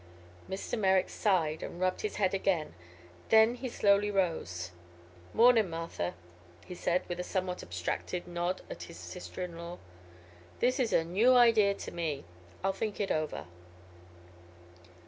[0.49, 0.79] Mr.
[0.79, 2.73] Merrick sighed and rubbed his head again.
[3.29, 4.71] Then he slowly rose.
[5.31, 6.15] "Mornin', Martha,"
[6.65, 9.77] he said, with a somewhat abstracted nod at his sister in law.
[10.59, 12.23] "This is a new idea to me.
[12.63, 13.45] I'll think it over."